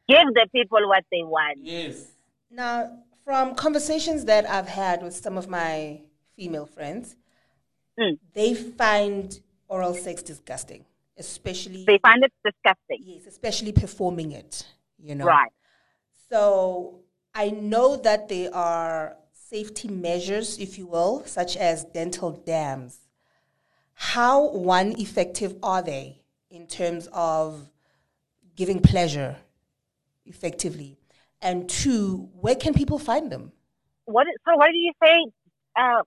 Give 0.08 0.26
the 0.34 0.48
people 0.54 0.88
what 0.88 1.04
they 1.10 1.22
want. 1.22 1.58
Yes. 1.58 2.12
Now, 2.50 2.98
from 3.24 3.54
conversations 3.54 4.24
that 4.26 4.48
I've 4.48 4.68
had 4.68 5.02
with 5.02 5.14
some 5.14 5.38
of 5.38 5.48
my 5.48 6.02
female 6.36 6.66
friends, 6.66 7.16
mm. 7.99 8.18
they 8.34 8.54
find 8.54 9.40
oral 9.68 9.94
sex 9.94 10.22
disgusting 10.22 10.84
especially 11.16 11.84
they 11.84 11.99
find 11.99 12.25
it 12.25 12.32
disgusting. 12.44 12.99
Yes, 13.00 13.26
especially 13.26 13.72
performing 13.72 14.32
it. 14.32 14.66
You 14.99 15.14
know, 15.14 15.26
right? 15.26 15.50
So 16.30 17.00
I 17.34 17.50
know 17.50 17.96
that 17.96 18.28
there 18.28 18.54
are 18.54 19.16
safety 19.32 19.88
measures, 19.88 20.58
if 20.58 20.78
you 20.78 20.87
will, 20.87 21.25
such 21.26 21.56
as 21.56 21.84
dental 21.84 22.32
dams. 22.32 22.99
How 23.94 24.49
one 24.49 24.92
effective 24.99 25.56
are 25.62 25.82
they 25.82 26.22
in 26.50 26.66
terms 26.66 27.08
of 27.12 27.70
giving 28.56 28.80
pleasure 28.80 29.37
effectively? 30.25 30.99
And 31.40 31.68
two, 31.68 32.28
where 32.40 32.54
can 32.54 32.72
people 32.72 32.99
find 32.99 33.30
them? 33.30 33.52
What? 34.04 34.26
So, 34.46 34.56
what 34.56 34.66
did 34.66 34.76
you 34.76 34.92
say? 35.02 35.26
Uh, 35.76 36.02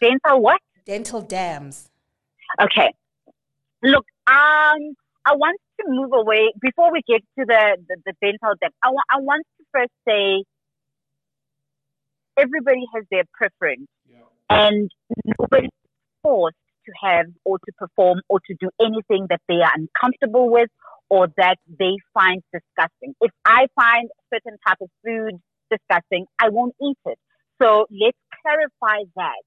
dental 0.00 0.40
what? 0.40 0.60
Dental 0.84 1.20
dams. 1.20 1.88
Okay. 2.60 2.92
Look, 3.82 4.04
um, 4.26 4.94
I 5.24 5.34
want 5.34 5.58
to 5.80 5.86
move 5.88 6.12
away 6.12 6.52
before 6.60 6.92
we 6.92 7.02
get 7.06 7.22
to 7.38 7.44
the, 7.46 7.76
the, 7.88 7.96
the 8.06 8.12
dental 8.20 8.54
dam. 8.60 8.70
I, 8.82 8.90
wa- 8.90 9.02
I 9.10 9.18
want 9.20 9.44
to 9.58 9.64
first 9.72 9.92
say 10.06 10.44
everybody 12.36 12.84
has 12.94 13.04
their 13.10 13.24
preference 13.32 13.86
yeah. 14.08 14.18
and 14.50 14.90
nobody's 15.38 15.70
forced 16.22 16.56
to 16.86 16.92
have 17.00 17.26
or 17.44 17.58
to 17.58 17.72
perform 17.78 18.20
or 18.28 18.40
to 18.46 18.54
do 18.60 18.68
anything 18.80 19.26
that 19.30 19.40
they 19.48 19.56
are 19.56 19.72
uncomfortable 19.74 20.50
with 20.50 20.68
or 21.08 21.28
that 21.36 21.56
they 21.78 21.96
find 22.14 22.42
disgusting. 22.52 23.14
If 23.20 23.30
I 23.44 23.66
find 23.74 24.08
a 24.08 24.36
certain 24.36 24.58
type 24.66 24.78
of 24.80 24.88
food 25.04 25.40
disgusting, 25.70 26.26
I 26.38 26.48
won't 26.48 26.74
eat 26.82 26.98
it. 27.06 27.18
So 27.60 27.86
let's 27.90 28.18
clarify 28.42 29.04
that. 29.16 29.42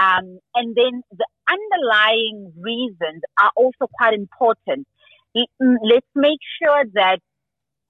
Um, 0.00 0.40
and 0.54 0.74
then 0.76 1.02
the 1.12 1.26
underlying 1.50 2.52
reasons 2.58 3.22
are 3.40 3.50
also 3.56 3.86
quite 3.94 4.14
important. 4.14 4.88
Mm, 5.36 5.76
let's 5.84 6.06
make 6.16 6.40
sure 6.62 6.84
that 6.94 7.18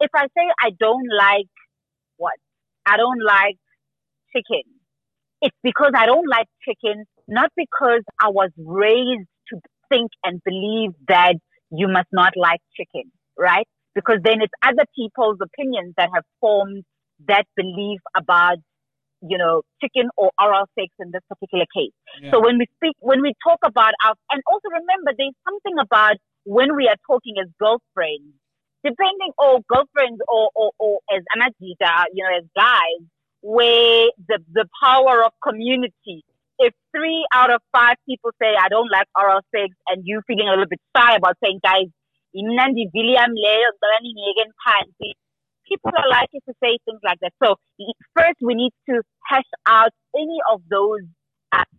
if 0.01 0.11
I 0.15 0.27
say 0.37 0.47
I 0.61 0.71
don't 0.79 1.07
like 1.17 1.47
what? 2.17 2.35
I 2.87 2.97
don't 2.97 3.23
like 3.25 3.57
chicken. 4.35 4.63
It's 5.43 5.57
because 5.63 5.93
I 5.97 6.07
don't 6.07 6.29
like 6.29 6.49
chicken, 6.67 7.05
not 7.29 7.51
because 7.57 8.03
I 8.21 8.29
was 8.29 8.51
raised 8.59 9.29
to 9.51 9.61
think 9.89 10.11
and 10.25 10.43
believe 10.45 10.93
that 11.09 11.35
you 11.71 11.89
must 11.89 12.09
not 12.13 12.33
like 12.37 12.61
chicken, 12.77 13.11
right? 13.39 13.67
Because 13.95 14.19
then 14.25 14.43
it's 14.43 14.53
other 14.63 14.85
people's 14.97 15.39
opinions 15.43 15.95
that 15.97 16.11
have 16.15 16.25
formed 16.41 16.85
that 17.29 17.45
belief 17.57 18.01
about 18.17 18.59
you 19.23 19.39
know, 19.39 19.63
chicken 19.81 20.09
or 20.17 20.31
oral 20.41 20.67
sex 20.79 20.89
in 20.99 21.11
this 21.13 21.23
particular 21.29 21.67
case. 21.75 21.93
Yeah. 22.23 22.33
So 22.33 22.41
when 22.41 22.59
we 22.59 22.67
speak, 22.77 22.97
when 23.01 23.23
we 23.23 23.35
talk 23.45 23.59
about 23.65 23.93
our, 24.05 24.15
and 24.31 24.43
also 24.47 24.69
remember, 24.69 25.13
there's 25.17 25.37
something 25.45 25.77
about 25.81 26.17
when 26.45 26.77
we 26.77 26.89
are 26.89 26.97
talking 27.07 27.35
as 27.41 27.49
girlfriends, 27.59 28.33
depending, 28.85 29.33
or 29.39 29.61
girlfriends 29.69 30.21
or, 30.29 30.51
or, 30.55 30.73
or 30.79 30.99
as 31.15 31.23
Anajita, 31.37 32.05
you 32.15 32.25
know, 32.25 32.37
as 32.39 32.45
guys, 32.57 33.05
where 33.43 34.09
the, 34.29 34.39
the 34.53 34.67
power 34.83 35.25
of 35.25 35.33
community, 35.43 36.25
if 36.59 36.75
three 36.97 37.27
out 37.33 37.53
of 37.53 37.61
five 37.73 37.97
people 38.09 38.31
say, 38.41 38.55
I 38.59 38.69
don't 38.69 38.91
like 38.91 39.07
oral 39.19 39.41
sex, 39.55 39.75
and 39.89 40.03
you 40.05 40.21
feeling 40.27 40.49
a 40.49 40.51
little 40.51 40.67
bit 40.69 40.81
shy 40.97 41.17
about 41.17 41.37
saying, 41.43 41.61
guys, 41.63 41.89
imnandi 42.37 42.89
William 42.95 43.33
Leo, 43.35 43.69
people 45.71 45.93
are 45.97 46.09
likely 46.11 46.41
to 46.49 46.55
say 46.63 46.79
things 46.85 47.01
like 47.05 47.19
that. 47.21 47.33
So 47.43 47.57
first, 48.17 48.39
we 48.41 48.55
need 48.55 48.73
to 48.89 49.03
hash 49.27 49.51
out 49.67 49.93
any 50.15 50.39
of 50.51 50.63
those 50.71 51.07
aspects. 51.53 51.77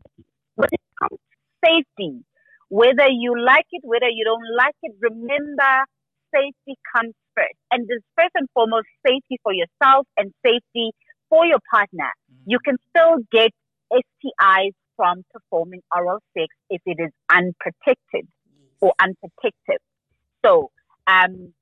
When 0.55 0.69
it 0.71 0.81
comes 0.99 1.19
to 1.19 1.37
safety, 1.65 2.23
whether 2.69 3.07
you 3.09 3.35
like 3.43 3.65
it, 3.71 3.81
whether 3.83 4.09
you 4.09 4.23
don't 4.23 4.47
like 4.57 4.75
it, 4.83 4.93
remember 5.01 5.85
safety 6.33 6.77
comes 6.95 7.13
first. 7.35 7.57
And 7.71 7.87
this 7.87 7.99
first 8.17 8.31
and 8.35 8.47
foremost 8.53 8.87
safety 9.05 9.39
for 9.43 9.53
yourself 9.53 10.07
and 10.17 10.31
safety 10.45 10.91
for 11.29 11.45
your 11.45 11.59
partner. 11.69 12.11
Mm-hmm. 12.31 12.51
You 12.51 12.59
can 12.63 12.77
still 12.89 13.17
get 13.31 13.51
STIs 13.91 14.71
from 14.95 15.23
performing 15.31 15.81
oral 15.95 16.19
sex 16.37 16.47
if 16.69 16.81
it 16.85 16.97
is 16.99 17.11
unprotected 17.31 18.27
or 18.79 18.93
unprotected. 19.01 19.79
So, 20.45 20.71
um, 21.07 21.53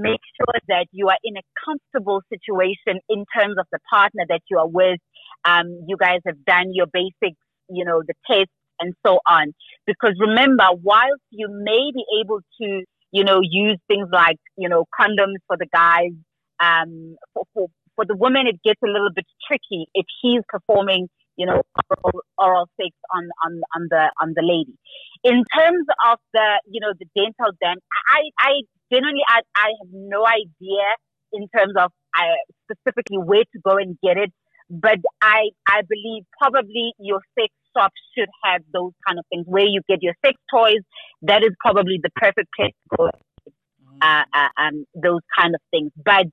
make 0.00 0.20
sure 0.36 0.60
that 0.68 0.86
you 0.92 1.08
are 1.08 1.18
in 1.24 1.36
a 1.36 1.42
comfortable 1.64 2.22
situation 2.32 3.00
in 3.08 3.24
terms 3.36 3.56
of 3.58 3.66
the 3.72 3.78
partner 3.90 4.24
that 4.28 4.42
you 4.50 4.58
are 4.58 4.68
with. 4.68 4.98
Um, 5.44 5.84
you 5.86 5.96
guys 5.96 6.20
have 6.26 6.44
done 6.44 6.72
your 6.72 6.86
basic, 6.86 7.36
you 7.68 7.84
know, 7.84 8.02
the 8.06 8.14
tests 8.26 8.52
and 8.80 8.94
so 9.06 9.18
on. 9.26 9.52
Because 9.86 10.14
remember, 10.18 10.64
whilst 10.82 11.22
you 11.30 11.48
may 11.50 11.90
be 11.94 12.04
able 12.20 12.40
to, 12.60 12.84
you 13.12 13.24
know, 13.24 13.40
use 13.42 13.78
things 13.88 14.08
like, 14.12 14.38
you 14.56 14.68
know, 14.68 14.84
condoms 14.98 15.36
for 15.46 15.56
the 15.56 15.66
guys, 15.72 16.12
um, 16.60 17.16
for, 17.32 17.44
for, 17.54 17.66
for 17.96 18.04
the 18.04 18.16
women, 18.16 18.46
it 18.46 18.60
gets 18.64 18.80
a 18.82 18.90
little 18.90 19.10
bit 19.14 19.26
tricky 19.46 19.86
if 19.94 20.06
he's 20.20 20.40
performing, 20.48 21.08
you 21.36 21.46
know, 21.46 21.62
oral, 21.90 22.20
oral 22.38 22.68
sex 22.80 22.90
on, 23.14 23.28
on, 23.44 23.60
on 23.76 23.88
the, 23.90 24.10
on 24.20 24.32
the 24.34 24.42
lady. 24.42 24.76
In 25.22 25.44
terms 25.56 25.86
of 26.10 26.18
the, 26.32 26.60
you 26.68 26.80
know, 26.80 26.92
the 26.98 27.06
dental 27.14 27.52
dam, 27.60 27.76
I, 28.12 28.22
I 28.38 28.52
genuinely, 28.92 29.22
I, 29.28 29.40
I 29.56 29.68
have 29.80 29.90
no 29.92 30.26
idea 30.26 30.84
in 31.32 31.48
terms 31.56 31.74
of 31.78 31.90
uh, 32.18 32.22
specifically 32.70 33.18
where 33.18 33.44
to 33.44 33.60
go 33.64 33.76
and 33.76 33.98
get 34.02 34.16
it. 34.16 34.32
But 34.70 34.98
I, 35.20 35.50
I 35.68 35.82
believe 35.88 36.24
probably 36.40 36.92
your 36.98 37.20
sex 37.38 37.52
shop 37.76 37.92
should 38.16 38.28
have 38.44 38.62
those 38.72 38.92
kind 39.06 39.18
of 39.18 39.24
things 39.30 39.44
where 39.46 39.66
you 39.66 39.82
get 39.88 40.02
your 40.02 40.14
sex 40.24 40.38
toys. 40.50 40.80
That 41.22 41.42
is 41.42 41.50
probably 41.60 42.00
the 42.02 42.10
perfect 42.16 42.48
place 42.56 42.72
to 42.90 42.96
go. 42.96 43.10
Uh, 44.02 44.24
uh, 44.34 44.48
um, 44.58 44.84
those 44.94 45.20
kind 45.38 45.54
of 45.54 45.60
things. 45.70 45.92
But 46.04 46.26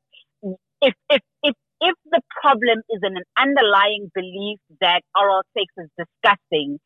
if, 0.81 0.93
if, 1.09 1.21
if, 1.43 1.55
if 1.79 1.95
the 2.11 2.21
problem 2.41 2.79
is 2.89 2.99
in 3.03 3.15
an 3.17 3.23
underlying 3.37 4.09
belief 4.15 4.59
that 4.81 5.01
oral 5.15 5.43
sex 5.55 5.67
is 5.77 5.89
disgusting, 5.97 6.79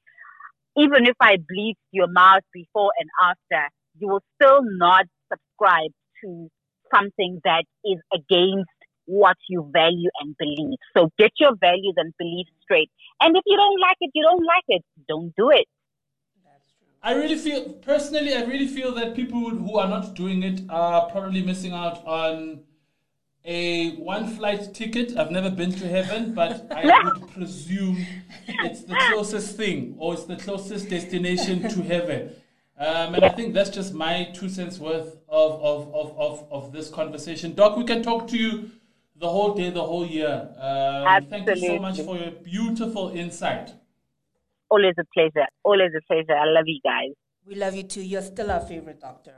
even 0.77 1.05
if 1.05 1.15
I 1.21 1.37
bleed 1.37 1.75
your 1.91 2.07
mouth 2.07 2.43
before 2.53 2.91
and 2.99 3.09
after, 3.23 3.69
you 3.97 4.09
will 4.09 4.23
still 4.35 4.59
not 4.63 5.05
subscribe 5.55 5.91
to 6.23 6.49
something 6.93 7.41
that 7.43 7.63
is 7.83 7.99
against 8.13 8.69
what 9.05 9.37
you 9.49 9.69
value 9.71 10.09
and 10.21 10.35
believe. 10.37 10.77
So 10.95 11.09
get 11.17 11.31
your 11.39 11.55
values 11.59 11.93
and 11.97 12.13
beliefs 12.17 12.51
straight. 12.61 12.89
And 13.21 13.35
if 13.35 13.43
you 13.45 13.57
don't 13.57 13.79
like 13.79 13.97
it, 14.01 14.11
you 14.13 14.23
don't 14.23 14.45
like 14.45 14.63
it. 14.67 14.83
Don't 15.07 15.33
do 15.37 15.51
it. 15.51 15.65
I 17.03 17.13
really 17.13 17.37
feel, 17.37 17.69
personally, 17.73 18.33
I 18.33 18.43
really 18.45 18.67
feel 18.67 18.91
that 18.95 19.15
people 19.15 19.49
who 19.49 19.77
are 19.77 19.87
not 19.87 20.15
doing 20.15 20.41
it 20.41 20.61
are 20.69 21.07
probably 21.11 21.43
missing 21.43 21.71
out 21.71 22.03
on 22.05 22.61
a 23.43 23.91
one 23.97 24.27
flight 24.35 24.73
ticket. 24.73 25.15
I've 25.15 25.29
never 25.29 25.51
been 25.51 25.71
to 25.73 25.87
heaven, 25.87 26.33
but 26.33 26.65
I 26.71 27.03
would 27.03 27.31
presume 27.31 28.03
it's 28.47 28.85
the 28.85 28.95
closest 29.11 29.55
thing 29.55 29.95
or 29.99 30.15
it's 30.15 30.25
the 30.25 30.37
closest 30.37 30.89
destination 30.89 31.69
to 31.69 31.83
heaven. 31.83 32.31
Um, 32.77 33.15
and 33.15 33.23
I 33.23 33.29
think 33.29 33.53
that's 33.53 33.69
just 33.69 33.93
my 33.93 34.31
two 34.33 34.49
cents 34.49 34.79
worth 34.79 35.15
of, 35.35 35.61
of, 35.61 35.93
of, 35.93 36.17
of, 36.17 36.47
of 36.51 36.71
this 36.71 36.89
conversation. 36.89 37.53
Doc, 37.53 37.75
we 37.75 37.83
can 37.83 38.01
talk 38.01 38.27
to 38.29 38.37
you 38.37 38.71
the 39.17 39.27
whole 39.27 39.53
day, 39.53 39.69
the 39.69 39.83
whole 39.83 40.05
year. 40.05 40.49
Um, 40.57 41.27
thank 41.29 41.47
you 41.47 41.57
so 41.57 41.79
much 41.79 41.99
for 42.01 42.17
your 42.17 42.31
beautiful 42.31 43.09
insight. 43.09 43.73
Always 44.69 44.93
a 44.97 45.03
pleasure. 45.13 45.47
Always 45.63 45.91
a 45.97 46.01
pleasure. 46.07 46.33
I 46.33 46.45
love 46.45 46.65
you 46.67 46.79
guys. 46.83 47.11
We 47.45 47.55
love 47.55 47.75
you 47.75 47.83
too. 47.83 48.01
You're 48.01 48.21
still 48.21 48.49
our 48.49 48.61
favorite 48.61 49.01
doctor. 49.01 49.35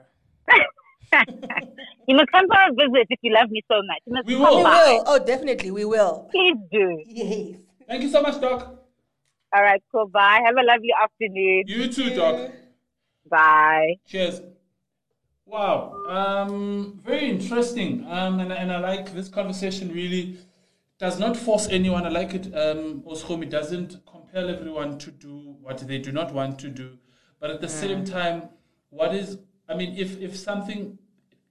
you 2.08 2.16
must 2.16 2.32
come 2.32 2.46
for 2.48 2.62
a 2.70 2.74
visit 2.74 3.08
if 3.10 3.20
you 3.22 3.34
love 3.34 3.50
me 3.50 3.64
so 3.70 3.78
much. 3.78 4.02
You 4.06 4.14
must 4.14 4.28
We 4.28 4.36
come 4.36 4.44
will. 4.44 4.58
We 4.58 4.64
will. 4.64 5.04
Oh, 5.08 5.20
definitely, 5.20 5.72
we 5.72 5.84
will. 5.86 6.30
Please 6.32 6.58
do. 6.72 7.04
Yes. 7.08 7.60
Thank 7.88 8.04
you 8.04 8.10
so 8.10 8.22
much, 8.22 8.40
Doc. 8.40 8.84
All 9.54 9.64
right, 9.64 9.82
cool. 9.92 10.08
Bye. 10.08 10.42
Have 10.46 10.56
a 10.56 10.64
lovely 10.64 10.94
afternoon. 11.02 11.64
You 11.66 11.92
too, 11.92 12.16
Doc. 12.16 12.52
Bye. 13.30 13.96
Cheers. 14.06 14.42
Wow. 15.48 15.94
Um, 16.10 17.00
very 17.04 17.30
interesting. 17.30 18.06
Um, 18.08 18.40
and, 18.40 18.52
and 18.52 18.72
I 18.72 18.80
like 18.80 19.14
this 19.14 19.30
conversation 19.30 19.92
really 19.94 20.38
does 21.00 21.20
not 21.20 21.38
force 21.38 21.68
anyone. 21.70 22.06
I 22.06 22.10
like 22.10 22.34
it. 22.34 22.48
Um, 22.48 23.02
Oshomi 23.04 23.50
doesn't 23.50 24.06
compel 24.06 24.50
everyone 24.50 24.98
to 25.00 25.12
do 25.12 25.56
what 25.62 25.80
they 25.88 26.00
do 26.00 26.12
not 26.12 26.34
want 26.34 26.60
to 26.60 26.70
do. 26.70 26.98
But 27.40 27.52
at 27.52 27.62
the 27.62 27.70
same 27.70 28.04
time, 28.04 28.50
what 28.90 29.14
is, 29.16 29.38
I 29.70 29.76
mean, 29.76 29.96
if, 29.96 30.20
if 30.20 30.36
something, 30.36 30.98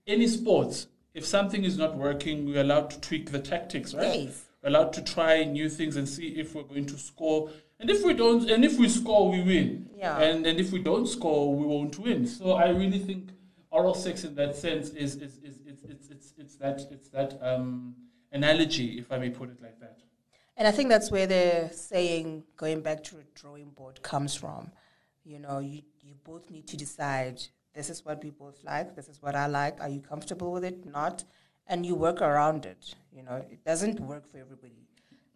any 0.07 0.27
sports, 0.27 0.89
if 1.15 1.25
something 1.25 1.65
is 1.65 1.79
not 1.79 1.97
working, 1.97 2.45
we're 2.45 2.61
allowed 2.61 2.91
to 2.91 3.01
tweak 3.01 3.31
the 3.31 3.39
tactics, 3.39 3.95
right? 3.95 4.21
Yes. 4.21 4.45
We're 4.63 4.71
allowed 4.71 4.93
to 4.95 5.03
try 5.03 5.45
new 5.45 5.69
things 5.69 5.97
and 5.97 6.09
see 6.09 6.29
if 6.29 6.55
we're 6.55 6.65
going 6.65 6.87
to 6.87 6.99
score. 6.99 7.51
And 7.79 7.89
if 7.89 8.05
we 8.05 8.15
don't, 8.15 8.51
and 8.51 8.65
if 8.65 8.79
we 8.79 8.89
score, 8.89 9.31
we 9.31 9.43
win. 9.43 9.91
Yeah. 9.97 10.19
And 10.19 10.47
and 10.47 10.59
if 10.59 10.73
we 10.73 10.79
don't 10.79 11.07
score, 11.07 11.55
we 11.55 11.67
won't 11.67 11.99
win. 11.99 12.27
So 12.27 12.53
I 12.53 12.71
really 12.71 12.99
think 12.99 13.31
oral 13.77 13.95
sex 13.95 14.25
in 14.29 14.35
that 14.41 14.53
sense 14.65 14.87
is 15.05 15.11
is, 15.27 15.33
is, 15.49 15.55
is 15.71 15.79
it's, 15.93 16.07
it's 16.15 16.29
it's 16.43 16.55
that 16.63 16.79
it's 16.95 17.09
that 17.17 17.31
um, 17.51 17.95
analogy, 18.33 18.89
if 19.03 19.07
I 19.15 19.19
may 19.25 19.31
put 19.41 19.49
it 19.55 19.61
like 19.67 19.79
that. 19.85 19.99
And 20.59 20.67
I 20.67 20.73
think 20.77 20.89
that's 20.89 21.11
where 21.15 21.27
the 21.27 21.71
saying 21.73 22.45
going 22.57 22.81
back 22.89 23.05
to 23.09 23.15
a 23.19 23.25
drawing 23.41 23.71
board 23.79 23.97
comes 24.03 24.35
from. 24.35 24.63
You 25.33 25.39
know, 25.45 25.59
you, 25.59 25.83
you 26.07 26.15
both 26.25 26.51
need 26.51 26.67
to 26.69 26.77
decide 26.77 27.37
this 27.75 27.91
is 27.91 28.05
what 28.07 28.23
we 28.25 28.31
both 28.31 28.59
like, 28.65 28.97
this 28.99 29.09
is 29.09 29.21
what 29.21 29.35
I 29.37 29.47
like. 29.61 29.77
Are 29.85 29.89
you 29.97 30.01
comfortable 30.01 30.51
with 30.57 30.65
it? 30.65 30.79
Not. 30.87 31.25
And 31.67 31.85
you 31.85 31.95
work 31.95 32.23
around 32.23 32.65
it. 32.65 32.95
You 33.13 33.23
know, 33.27 33.37
it 33.55 33.61
doesn't 33.71 34.01
work 34.01 34.25
for 34.31 34.39
everybody. 34.39 34.83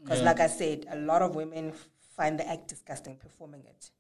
Because, 0.01 0.21
Yeah. 0.21 0.31
like 0.31 0.41
I 0.41 0.47
said, 0.47 0.87
a 0.91 0.99
lot 1.11 1.21
of 1.27 1.35
women 1.35 1.65
find 2.17 2.39
the 2.41 2.47
act 2.49 2.69
disgusting 2.69 3.17
performing 3.17 3.65
it. 3.75 3.91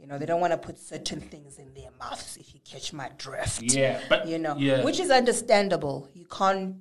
You 0.00 0.06
know, 0.06 0.18
they 0.18 0.24
don't 0.26 0.40
want 0.40 0.52
to 0.52 0.58
put 0.58 0.78
certain 0.78 1.20
things 1.20 1.58
in 1.58 1.74
their 1.74 1.90
mouths, 1.98 2.38
if 2.40 2.54
you 2.54 2.60
catch 2.64 2.92
my 2.92 3.10
drift. 3.18 3.62
Yeah, 3.62 4.00
but 4.08 4.26
You 4.26 4.38
know, 4.38 4.56
yeah. 4.56 4.82
which 4.82 4.98
is 4.98 5.10
understandable. 5.10 6.08
You 6.14 6.24
can't 6.24 6.76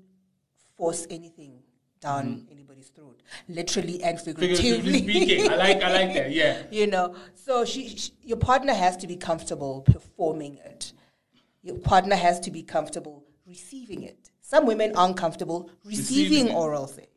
force 0.78 1.06
anything 1.10 1.60
down 2.00 2.26
mm. 2.26 2.52
anybody's 2.52 2.88
throat, 2.88 3.22
literally 3.50 4.02
and 4.04 4.20
figuratively. 4.22 4.56
Figuratively 4.56 5.26
speaking, 5.26 5.52
I 5.52 5.56
like 5.56 5.84
I 5.84 5.92
like 5.92 6.14
that. 6.14 6.32
Yeah. 6.42 6.64
you 6.72 6.88
know, 6.88 7.16
so 7.36 7.66
she, 7.66 7.90
she, 7.90 8.12
your 8.24 8.38
partner 8.38 8.74
has 8.74 8.96
to 8.98 9.08
be 9.08 9.18
comfortable 9.18 9.82
performing 9.82 10.58
it. 10.64 10.94
Your 11.62 11.78
partner 11.78 12.16
has 12.16 12.40
to 12.42 12.52
be 12.52 12.64
comfortable 12.64 13.26
receiving 13.46 14.04
it. 14.04 14.30
Some 14.40 14.66
women 14.66 14.96
aren't 14.96 15.18
comfortable 15.18 15.70
receiving, 15.84 16.46
Receiving 16.46 16.56
oral 16.56 16.88
sex, 16.88 17.08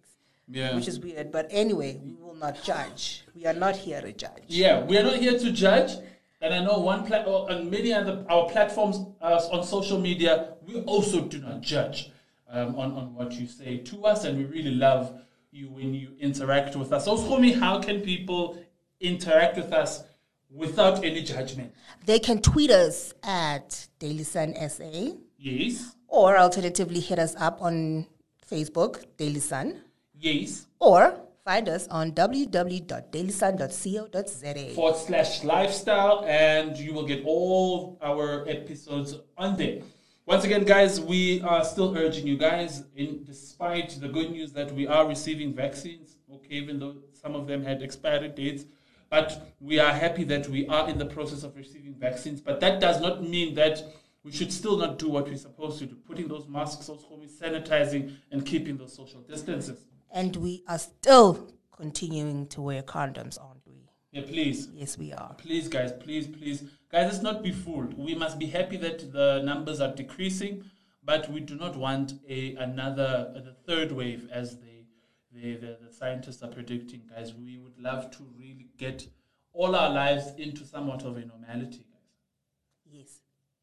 Yeah. 0.53 0.75
which 0.77 0.89
is 0.89 1.01
weird. 1.01 1.33
But 1.33 1.49
anyway, 1.51 2.01
we 2.05 2.13
will 2.15 2.35
not 2.35 2.63
judge. 2.63 3.25
We 3.35 3.47
are 3.47 3.55
not 3.55 3.77
here 3.77 4.01
to 4.01 4.13
judge. 4.13 4.45
Yeah, 4.49 4.85
we 4.85 4.99
are 4.99 5.03
not 5.03 5.17
here 5.17 5.39
to 5.39 5.53
judge. 5.53 5.93
And 6.41 6.53
I 6.53 6.63
know 6.65 6.79
one 6.81 7.11
or 7.13 7.51
on 7.51 7.71
many 7.71 7.93
other 7.93 8.25
our 8.29 8.49
platforms 8.49 8.97
uh, 9.21 9.41
on 9.53 9.65
social 9.65 9.99
media, 10.01 10.55
we 10.67 10.81
also 10.83 11.21
do 11.23 11.39
not 11.39 11.61
judge 11.61 12.11
um, 12.51 12.75
on, 12.75 12.93
on 12.93 13.15
what 13.15 13.33
you 13.33 13.47
say 13.47 13.79
to 13.79 14.05
us, 14.05 14.25
and 14.25 14.37
we 14.37 14.45
really 14.45 14.73
love 14.73 15.21
you 15.53 15.71
when 15.71 15.95
you 15.95 16.11
interact 16.19 16.75
with 16.75 16.93
us. 16.93 17.05
So, 17.05 17.17
Schomi, 17.17 17.59
how 17.59 17.81
can 17.81 18.01
people 18.01 18.59
interact 19.01 19.57
with 19.57 19.73
us 19.73 20.03
without 20.51 21.05
any 21.05 21.23
judgment? 21.23 21.73
They 22.07 22.19
can 22.19 22.41
tweet 22.41 22.73
us 22.73 23.15
at 23.23 23.87
Daily 24.01 24.25
Sun 24.25 24.55
SA, 24.69 25.13
Yes, 25.39 25.95
or 26.09 26.37
alternatively 26.37 27.01
hit 27.01 27.21
us 27.21 27.37
up 27.39 27.63
on 27.63 28.07
Facebook, 28.51 29.05
Daily 29.17 29.41
Sun, 29.41 29.81
yes. 30.23 30.67
or 30.79 31.19
find 31.45 31.69
us 31.69 31.87
on 31.89 32.13
www.dailysun.co.za. 32.13 34.75
forward 34.75 34.97
slash 34.97 35.45
lifestyle 35.45 36.25
and 36.27 36.79
you 36.79 36.95
will 36.95 37.07
get 37.07 37.23
all 37.25 37.99
our 38.01 38.49
episodes 38.49 39.17
on 39.37 39.57
there 39.57 39.81
once 40.27 40.45
again 40.45 40.65
guys 40.65 41.01
we 41.01 41.41
are 41.43 41.65
still 41.65 41.97
urging 41.97 42.25
you 42.27 42.37
guys 42.37 42.85
in 42.95 43.25
despite 43.25 43.91
the 44.01 44.09
good 44.09 44.31
news 44.31 44.53
that 44.53 44.71
we 44.73 44.87
are 44.87 45.09
receiving 45.09 45.53
vaccines 45.53 46.19
okay 46.33 46.55
even 46.55 46.79
though 46.79 46.95
some 47.13 47.35
of 47.35 47.49
them 47.49 47.65
had 47.65 47.83
expired 47.83 48.37
dates 48.37 48.65
but 49.11 49.53
we 49.61 49.81
are 49.81 49.93
happy 49.93 50.25
that 50.25 50.49
we 50.49 50.67
are 50.69 50.89
in 50.89 50.97
the 50.97 51.07
process 51.07 51.43
of 51.43 51.57
receiving 51.57 51.93
vaccines 51.95 52.41
but 52.41 52.61
that 52.61 52.81
does 52.81 53.01
not 53.01 53.29
mean 53.29 53.53
that 53.55 53.83
we 54.23 54.31
should 54.31 54.53
still 54.53 54.77
not 54.77 54.97
do 54.97 55.09
what 55.09 55.27
we're 55.27 55.37
supposed 55.37 55.81
to 55.81 55.87
do 55.87 55.97
putting 56.07 56.29
those 56.29 56.47
masks 56.47 56.89
on 56.89 56.99
sanitizing 57.27 58.15
and 58.31 58.47
keeping 58.47 58.77
those 58.77 58.95
social 58.95 59.23
distances 59.23 59.89
And 60.13 60.37
we 60.37 60.63
are 60.69 60.79
still 60.79 61.49
continuing 61.75 62.47
to 62.49 62.61
wear 62.61 62.83
condoms, 62.83 63.39
aren't 63.41 63.67
we? 63.67 63.89
yeah 64.13 64.23
please 64.23 64.69
Yes, 64.75 64.99
we 64.99 65.13
are. 65.13 65.35
Please, 65.39 65.69
guys, 65.69 65.93
please, 65.93 66.27
please. 66.27 66.63
Guys, 66.91 67.07
let's 67.11 67.23
not 67.23 67.43
be 67.43 67.51
fooled. 67.51 67.97
We 67.97 68.15
must 68.15 68.39
be 68.39 68.47
happy 68.47 68.77
that 68.77 69.11
the 69.11 69.41
numbers 69.43 69.81
are 69.81 69.95
decreasing, 69.95 70.65
but 71.03 71.31
we 71.31 71.41
do 71.41 71.57
not 71.57 71.77
want 71.77 72.13
a 72.29 72.55
another, 72.57 73.33
the 73.35 73.55
third 73.67 73.91
wave 73.91 74.29
as 74.31 74.59
they, 74.59 74.85
they, 75.33 75.55
the, 75.55 75.79
the 75.87 75.93
scientists 75.93 76.43
are 76.43 76.49
predicting, 76.51 77.03
guys. 77.09 77.33
We 77.35 77.57
would 77.59 77.79
love 77.79 78.11
to 78.11 78.23
really 78.39 78.69
get 78.77 79.09
all 79.55 79.75
our 79.75 79.91
lives 79.91 80.35
into 80.37 80.67
somewhat 80.67 81.03
of 81.05 81.17
a 81.17 81.25
normality, 81.25 81.87
guys. 81.91 82.13
Yes, 82.85 83.21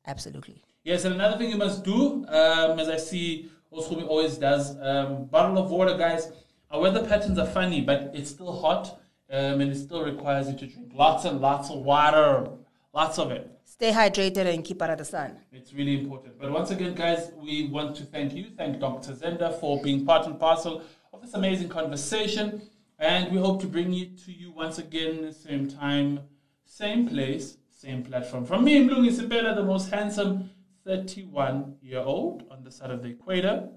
absolutely. 0.08 0.64
Yes, 0.84 1.06
and 1.06 1.14
another 1.14 1.38
thing 1.38 1.52
you 1.52 1.58
must 1.58 1.84
do, 1.84 2.26
um, 2.28 2.80
as 2.80 2.90
I 2.90 2.98
see 2.98 3.52
Osumi 3.72 4.08
always 4.08 4.38
does, 4.38 4.78
um, 4.82 5.26
bottle 5.26 5.58
of 5.58 5.70
water, 5.70 5.96
guys. 5.98 6.32
Our 6.72 6.82
weather 6.82 7.06
patterns 7.06 7.38
are 7.38 7.46
funny, 7.46 7.82
but 7.82 8.12
it's 8.14 8.30
still 8.32 8.52
hot, 8.60 9.00
um, 9.32 9.62
and 9.62 9.72
it 9.72 9.76
still 9.76 10.04
requires 10.04 10.48
you 10.50 10.58
to 10.58 10.68
drink 10.68 10.92
lots 10.96 11.26
and 11.26 11.40
lots 11.40 11.70
of 11.70 11.80
water, 11.80 12.48
lots 12.94 13.20
of 13.20 13.32
it. 13.32 13.50
Stay 13.66 13.92
hydrated 13.92 14.52
and 14.52 14.64
keep 14.66 14.82
out 14.82 14.90
of 14.90 14.98
the 14.98 15.06
sun. 15.06 15.38
It's 15.52 15.74
really 15.74 16.00
important. 16.00 16.40
But 16.40 16.52
once 16.52 16.72
again, 16.72 16.96
guys, 16.96 17.32
we 17.38 17.68
want 17.68 17.96
to 17.98 18.04
thank 18.04 18.34
you, 18.34 18.48
thank 18.58 18.80
Dr. 18.80 19.14
Zenda 19.14 19.60
for 19.60 19.82
being 19.82 20.06
part 20.06 20.26
and 20.26 20.40
parcel 20.40 20.82
of 21.14 21.22
this 21.22 21.34
amazing 21.36 21.70
conversation, 21.70 22.64
and 22.98 23.32
we 23.32 23.38
hope 23.38 23.62
to 23.62 23.68
bring 23.68 23.94
it 23.94 24.18
to 24.26 24.32
you 24.32 24.52
once 24.52 24.80
again, 24.80 25.32
same 25.32 25.68
time, 25.68 26.20
same 26.66 27.08
place, 27.08 27.58
same 27.70 28.04
platform. 28.04 28.46
From 28.46 28.64
me, 28.64 28.84
Mlungi 28.86 29.12
Sibela, 29.12 29.56
the 29.56 29.64
most 29.64 29.90
handsome 29.92 30.50
31 30.90 31.76
year 31.84 32.00
old 32.00 32.46
on 32.50 32.64
the 32.64 32.72
side 32.72 32.90
of 32.90 33.04
the 33.04 33.10
equator. 33.10 33.70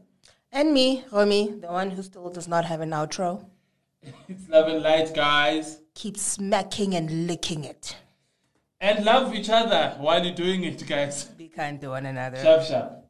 And 0.51 0.73
me, 0.73 1.05
Romy, 1.13 1.51
the 1.61 1.67
one 1.67 1.91
who 1.91 2.03
still 2.03 2.31
does 2.31 2.49
not 2.49 2.65
have 2.65 2.81
an 2.81 2.91
outro, 2.91 3.45
It's 4.29 4.49
love 4.49 4.69
and 4.69 4.83
light, 4.83 5.15
guys. 5.15 5.81
keep 5.95 6.17
smacking 6.17 6.95
and 6.95 7.27
licking 7.27 7.65
it. 7.65 7.97
And 8.81 9.05
love 9.05 9.35
each 9.35 9.51
other 9.51 9.95
while 9.99 10.25
you're 10.25 10.35
doing 10.35 10.65
it, 10.65 10.87
guys. 10.87 11.25
Be 11.25 11.49
kind 11.49 11.79
to 11.83 11.89
one 11.89 12.07
another. 12.07 12.39
Sharp, 12.39 12.63
sharp. 12.65 13.02